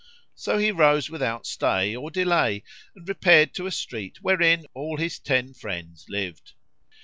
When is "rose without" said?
0.71-1.45